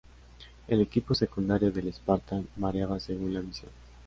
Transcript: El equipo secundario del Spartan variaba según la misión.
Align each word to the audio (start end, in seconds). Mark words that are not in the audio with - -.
El 0.67 0.81
equipo 0.81 1.13
secundario 1.13 1.71
del 1.71 1.93
Spartan 1.93 2.47
variaba 2.57 2.99
según 2.99 3.35
la 3.35 3.41
misión. 3.43 3.69